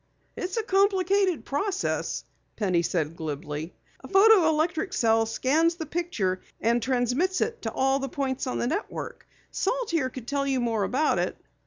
"It's 0.35 0.57
a 0.57 0.63
complicated 0.63 1.45
process," 1.45 2.23
Penny 2.55 2.81
said 2.81 3.15
glibly. 3.15 3.75
"A 4.03 4.07
photo 4.07 4.47
electric 4.49 4.93
cell 4.93 5.27
scans 5.27 5.75
the 5.75 5.85
picture 5.85 6.41
and 6.59 6.81
transmits 6.81 7.39
it 7.39 7.61
to 7.61 7.71
all 7.71 7.99
the 7.99 8.09
points 8.09 8.47
on 8.47 8.57
the 8.57 8.65
network. 8.65 9.27
Salt 9.51 9.91
here 9.91 10.09
could 10.09 10.27
tell 10.27 10.47
you 10.47 10.59
more 10.59 10.81
about 10.81 11.19
it." 11.19 11.37